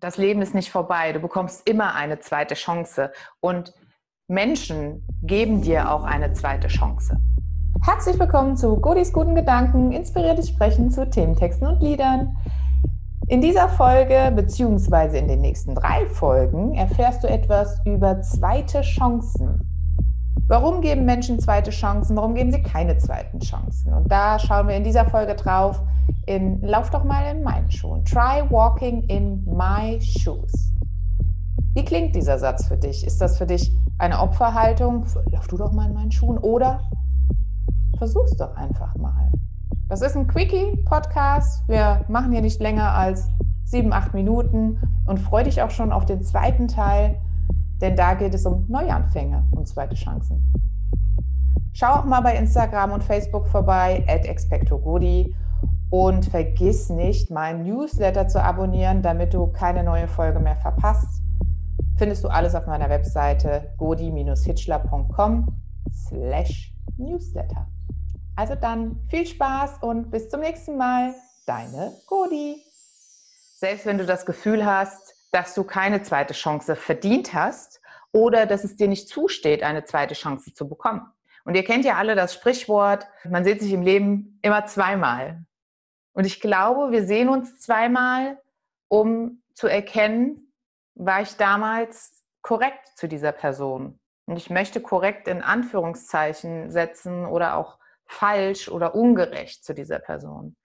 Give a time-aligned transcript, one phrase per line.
[0.00, 1.12] das Leben ist nicht vorbei.
[1.12, 3.10] Du bekommst immer eine zweite Chance.
[3.40, 3.74] Und
[4.28, 7.16] Menschen geben dir auch eine zweite Chance.
[7.84, 12.36] Herzlich willkommen zu Godis guten Gedanken, inspiriertes Sprechen zu Thementexten und Liedern.
[13.28, 19.64] In dieser Folge beziehungsweise in den nächsten drei Folgen erfährst du etwas über zweite Chancen.
[20.46, 22.16] Warum geben Menschen zweite Chancen?
[22.16, 23.92] Warum geben sie keine zweiten Chancen?
[23.92, 25.82] Und da schauen wir in dieser Folge drauf,
[26.28, 28.04] in Lauf doch mal in meinen Schuhen.
[28.04, 30.74] Try walking in my shoes.
[31.74, 33.06] Wie klingt dieser Satz für dich?
[33.06, 35.06] Ist das für dich eine Opferhaltung?
[35.30, 36.82] Lauf du doch mal in meinen Schuhen oder
[37.96, 39.32] versuch's doch einfach mal.
[39.88, 41.66] Das ist ein Quickie-Podcast.
[41.66, 43.28] Wir machen hier nicht länger als
[43.64, 47.18] sieben, acht Minuten und freue dich auch schon auf den zweiten Teil,
[47.80, 50.52] denn da geht es um Neuanfänge und zweite Chancen.
[51.72, 55.34] Schau auch mal bei Instagram und Facebook vorbei, at expectogodi
[55.90, 61.22] und vergiss nicht, meinen Newsletter zu abonnieren, damit du keine neue Folge mehr verpasst.
[61.96, 65.48] Findest du alles auf meiner Webseite godi-hitchler.com
[65.92, 67.66] slash newsletter.
[68.36, 71.14] Also dann viel Spaß und bis zum nächsten Mal.
[71.46, 72.62] Deine Godi.
[73.56, 77.80] Selbst wenn du das Gefühl hast, dass du keine zweite Chance verdient hast
[78.12, 81.02] oder dass es dir nicht zusteht, eine zweite Chance zu bekommen.
[81.44, 85.44] Und ihr kennt ja alle das Sprichwort, man sieht sich im Leben immer zweimal.
[86.18, 88.42] Und ich glaube, wir sehen uns zweimal,
[88.88, 90.52] um zu erkennen,
[90.96, 94.00] war ich damals korrekt zu dieser Person.
[94.26, 100.56] Und ich möchte korrekt in Anführungszeichen setzen oder auch falsch oder ungerecht zu dieser Person.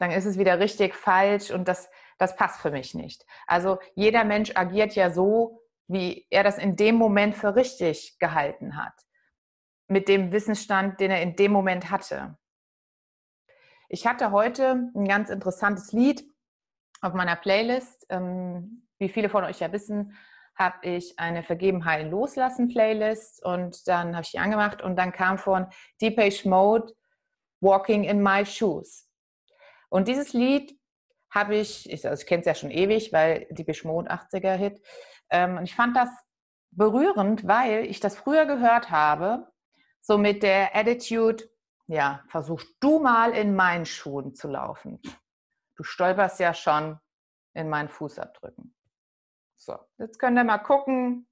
[0.00, 3.24] Dann ist es wieder richtig falsch und das, das passt für mich nicht.
[3.46, 8.76] Also jeder Mensch agiert ja so, wie er das in dem Moment für richtig gehalten
[8.76, 8.94] hat.
[9.86, 12.36] Mit dem Wissensstand, den er in dem Moment hatte.
[13.90, 16.22] Ich hatte heute ein ganz interessantes Lied
[17.00, 18.04] auf meiner Playlist.
[18.10, 20.14] Ähm, wie viele von euch ja wissen,
[20.54, 25.12] habe ich eine Vergeben, Heilen, Loslassen Playlist und dann habe ich die angemacht und dann
[25.12, 25.66] kam von
[26.02, 26.92] Deepesh Mode
[27.60, 29.08] Walking in My Shoes.
[29.88, 30.78] Und dieses Lied
[31.30, 34.82] habe ich, ich, also ich kenne es ja schon ewig, weil Deepesh Mode 80er Hit.
[35.30, 36.10] Ähm, und ich fand das
[36.72, 39.50] berührend, weil ich das früher gehört habe,
[40.00, 41.44] so mit der Attitude,
[41.88, 45.00] ja, versuch du mal in meinen Schuhen zu laufen.
[45.74, 47.00] Du stolperst ja schon
[47.54, 48.74] in meinen Fußabdrücken.
[49.56, 51.26] So, jetzt könnt ihr mal gucken,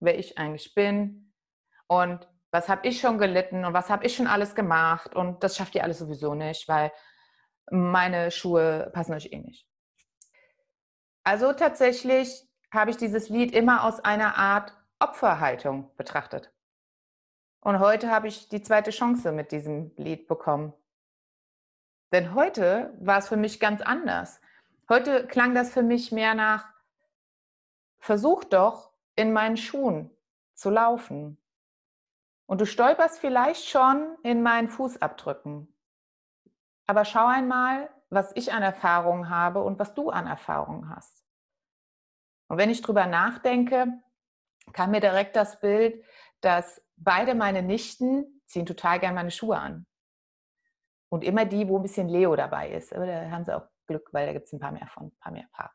[0.00, 1.32] wer ich eigentlich bin
[1.86, 5.56] und was habe ich schon gelitten und was habe ich schon alles gemacht und das
[5.56, 6.92] schafft ihr alles sowieso nicht, weil
[7.70, 9.66] meine Schuhe passen euch eh nicht.
[11.24, 12.42] Also tatsächlich
[12.72, 16.52] habe ich dieses Lied immer aus einer Art Opferhaltung betrachtet.
[17.62, 20.72] Und heute habe ich die zweite Chance mit diesem Lied bekommen.
[22.10, 24.40] Denn heute war es für mich ganz anders.
[24.88, 26.66] Heute klang das für mich mehr nach,
[28.00, 30.10] versuch doch in meinen Schuhen
[30.54, 31.38] zu laufen.
[32.46, 35.72] Und du stolperst vielleicht schon in meinen Fußabdrücken.
[36.88, 41.24] Aber schau einmal, was ich an Erfahrungen habe und was du an Erfahrungen hast.
[42.48, 43.86] Und wenn ich drüber nachdenke,
[44.72, 46.04] kam mir direkt das Bild,
[46.40, 49.86] dass beide meine Nichten ziehen total gern meine Schuhe an.
[51.08, 52.94] Und immer die, wo ein bisschen Leo dabei ist.
[52.94, 55.18] Aber da haben sie auch Glück, weil da gibt es ein paar mehr von, ein
[55.20, 55.72] paar mehr Paare.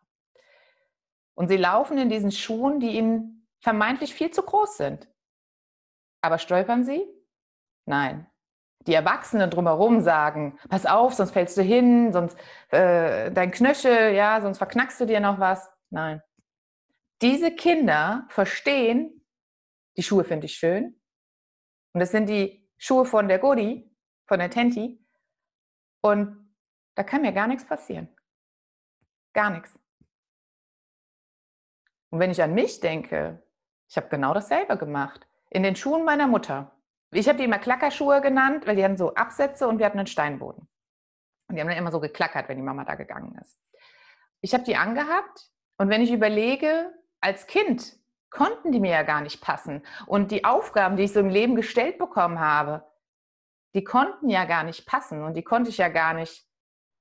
[1.35, 5.07] Und sie laufen in diesen Schuhen, die ihnen vermeintlich viel zu groß sind.
[6.21, 7.05] Aber stolpern sie?
[7.85, 8.27] Nein.
[8.87, 12.37] Die Erwachsenen drumherum sagen, pass auf, sonst fällst du hin, sonst
[12.69, 15.69] äh, dein Knöchel, ja, sonst verknackst du dir noch was.
[15.89, 16.21] Nein.
[17.21, 19.23] Diese Kinder verstehen,
[19.97, 20.96] die Schuhe finde ich schön,
[21.97, 23.91] und das sind die Schuhe von der Godi,
[24.27, 25.03] von der Tenti.
[26.01, 26.47] Und
[26.93, 28.07] da kann mir gar nichts passieren.
[29.33, 29.79] Gar nichts.
[32.11, 33.41] Und wenn ich an mich denke,
[33.89, 35.27] ich habe genau dasselbe gemacht.
[35.49, 36.71] In den Schuhen meiner Mutter.
[37.09, 40.05] Ich habe die immer Klackerschuhe genannt, weil die hatten so Absätze und wir hatten einen
[40.05, 40.67] Steinboden.
[41.47, 43.59] Und die haben dann immer so geklackert, wenn die Mama da gegangen ist.
[44.41, 47.96] Ich habe die angehabt und wenn ich überlege, als Kind,
[48.29, 49.83] konnten die mir ja gar nicht passen.
[50.05, 52.83] Und die Aufgaben, die ich so im Leben gestellt bekommen habe,
[53.73, 56.45] die konnten ja gar nicht passen und die konnte ich ja gar nicht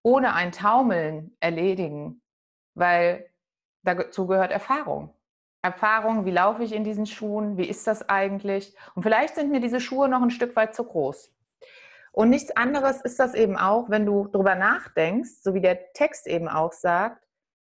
[0.02, 2.22] ohne ein Taumeln erledigen,
[2.74, 3.30] weil
[3.82, 5.14] dazu gehört Erfahrung.
[5.62, 8.76] Erfahrung, wie laufe ich in diesen Schuhen, wie ist das eigentlich?
[8.94, 11.32] Und vielleicht sind mir diese Schuhe noch ein Stück weit zu groß.
[12.12, 16.26] Und nichts anderes ist das eben auch, wenn du darüber nachdenkst, so wie der Text
[16.26, 17.22] eben auch sagt,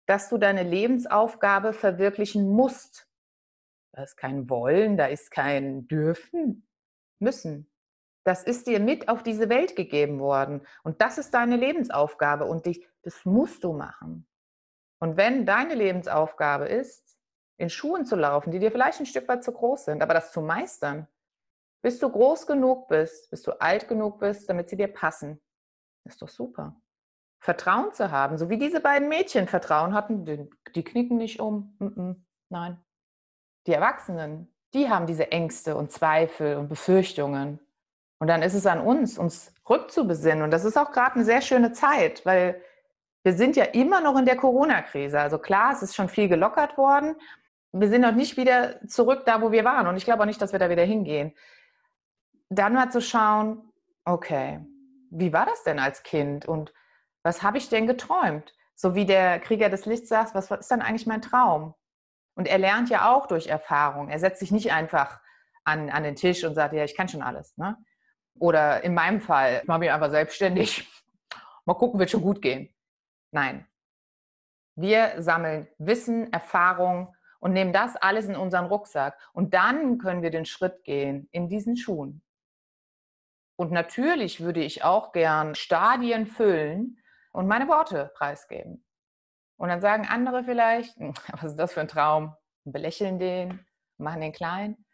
[0.07, 3.07] dass du deine Lebensaufgabe verwirklichen musst.
[3.93, 6.67] Da ist kein Wollen, da ist kein Dürfen,
[7.19, 7.71] müssen.
[8.25, 10.67] Das ist dir mit auf diese Welt gegeben worden.
[10.83, 12.47] Und das ist deine Lebensaufgabe.
[12.47, 14.27] Und dich, das musst du machen.
[15.01, 17.19] Und wenn deine Lebensaufgabe ist,
[17.59, 20.33] in Schuhen zu laufen, die dir vielleicht ein Stück weit zu groß sind, aber das
[20.33, 21.09] zu meistern,
[21.83, 25.41] bis du groß genug bist, bis du alt genug bist, damit sie dir passen,
[26.05, 26.81] ist doch super.
[27.41, 31.75] Vertrauen zu haben, so wie diese beiden Mädchen Vertrauen hatten, die, die knicken nicht um.
[31.81, 32.17] Mm -mm,
[32.49, 32.85] nein.
[33.67, 37.61] Die Erwachsenen, die haben diese Ängste und Zweifel und Befürchtungen.
[38.19, 40.43] Und dann ist es an uns, uns rückzubesinnen.
[40.43, 42.61] Und das ist auch gerade eine sehr schöne Zeit, weil
[43.23, 45.21] wir sind ja immer noch in der Corona-Krise.
[45.21, 47.17] Also klar, es ist schon viel gelockert worden.
[47.73, 49.87] Wir sind noch nicht wieder zurück da, wo wir waren.
[49.87, 51.33] Und ich glaube auch nicht, dass wir da wieder hingehen.
[52.49, 53.73] Dann mal zu schauen,
[54.05, 54.61] okay,
[55.11, 56.47] wie war das denn als Kind?
[56.47, 56.73] Und
[57.23, 58.55] was habe ich denn geträumt?
[58.75, 61.75] So wie der Krieger des Lichts sagt, was ist dann eigentlich mein Traum?
[62.35, 64.09] Und er lernt ja auch durch Erfahrung.
[64.09, 65.21] Er setzt sich nicht einfach
[65.65, 67.57] an, an den Tisch und sagt, ja, ich kann schon alles.
[67.57, 67.77] Ne?
[68.39, 70.89] Oder in meinem Fall, ich mache mich einfach selbstständig.
[71.65, 72.75] Mal gucken, wird schon gut gehen.
[73.31, 73.67] Nein.
[74.75, 79.19] Wir sammeln Wissen, Erfahrung und nehmen das alles in unseren Rucksack.
[79.33, 82.23] Und dann können wir den Schritt gehen in diesen Schuhen.
[83.57, 86.99] Und natürlich würde ich auch gern Stadien füllen,
[87.33, 88.85] und meine Worte preisgeben.
[89.63, 92.35] Und dann sagen andere vielleicht, hm, was ist das für ein Traum?
[92.65, 93.65] Belächeln den,
[93.97, 94.85] machen den klein.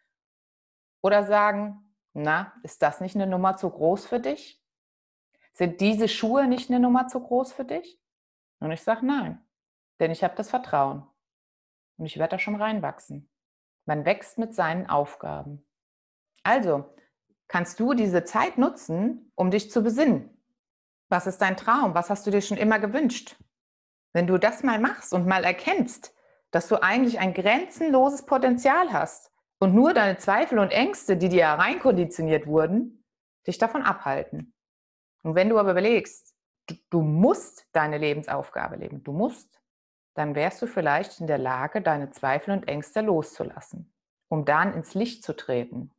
[1.03, 4.63] Oder sagen, na, ist das nicht eine Nummer zu groß für dich?
[5.55, 7.99] Sind diese Schuhe nicht eine Nummer zu groß für dich?
[8.61, 9.43] Und ich sage nein,
[10.01, 11.09] denn ich habe das Vertrauen.
[11.97, 13.31] Und ich werde da schon reinwachsen.
[13.87, 15.67] Man wächst mit seinen Aufgaben.
[16.43, 16.95] Also
[17.47, 20.43] kannst du diese Zeit nutzen, um dich zu besinnen.
[21.09, 21.95] Was ist dein Traum?
[21.95, 23.39] Was hast du dir schon immer gewünscht?
[24.13, 26.15] Wenn du das mal machst und mal erkennst,
[26.51, 31.47] dass du eigentlich ein grenzenloses Potenzial hast und nur deine Zweifel und Ängste, die dir
[31.47, 33.05] reinkonditioniert wurden,
[33.47, 34.55] dich davon abhalten.
[35.23, 36.35] Und wenn du aber überlegst,
[36.67, 39.61] du, du musst deine Lebensaufgabe leben, du musst,
[40.15, 43.93] dann wärst du vielleicht in der Lage, deine Zweifel und Ängste loszulassen,
[44.29, 45.91] um dann ins Licht zu treten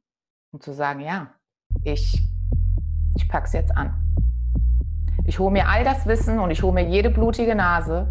[0.51, 1.33] und zu sagen, ja,
[1.83, 2.19] ich,
[3.15, 4.08] ich pack's jetzt an.
[5.29, 8.07] Ich hole mir all das Wissen und ich hole mir jede blutige Nase.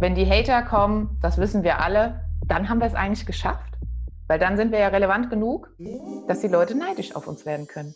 [0.00, 3.78] Wenn die Hater kommen, das wissen wir alle, dann haben wir es eigentlich geschafft.
[4.26, 5.70] Weil dann sind wir ja relevant genug,
[6.26, 7.94] dass die Leute neidisch auf uns werden können.